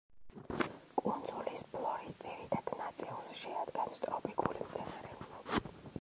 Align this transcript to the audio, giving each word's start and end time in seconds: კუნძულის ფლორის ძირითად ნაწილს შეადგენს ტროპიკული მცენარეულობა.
კუნძულის 1.01 1.61
ფლორის 1.75 2.17
ძირითად 2.25 2.73
ნაწილს 2.79 3.29
შეადგენს 3.43 4.03
ტროპიკული 4.07 4.69
მცენარეულობა. 4.71 5.67